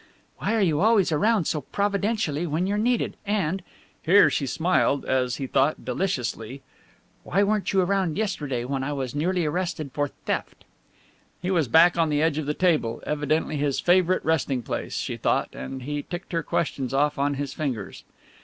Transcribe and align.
"Why 0.39 0.55
are 0.55 0.61
you 0.61 0.81
always 0.81 1.11
around 1.11 1.45
so 1.45 1.61
providentially 1.61 2.47
when 2.47 2.65
you're 2.65 2.79
needed, 2.79 3.17
and," 3.23 3.61
here 4.01 4.31
she 4.31 4.47
smiled 4.47 5.05
(as 5.05 5.35
he 5.35 5.45
thought) 5.45 5.85
deliciously, 5.85 6.63
"why 7.21 7.43
weren't 7.43 7.71
you 7.71 7.83
round 7.83 8.17
yesterday, 8.17 8.65
when 8.65 8.83
I 8.83 8.93
was 8.93 9.13
nearly 9.13 9.45
arrested 9.45 9.91
for 9.93 10.07
theft?" 10.07 10.63
He 11.39 11.51
was 11.51 11.67
back 11.67 11.99
on 11.99 12.09
the 12.09 12.23
edge 12.23 12.39
of 12.39 12.47
the 12.47 12.55
table, 12.55 13.03
evidently 13.05 13.57
his 13.57 13.79
favourite 13.79 14.25
resting 14.25 14.63
place, 14.63 14.97
she 14.97 15.17
thought, 15.17 15.49
and 15.53 15.83
he 15.83 16.01
ticked 16.01 16.31
her 16.31 16.41
questions 16.41 16.95
off 16.95 17.19
on 17.19 17.35
his 17.35 17.53
fingers. 17.53 18.03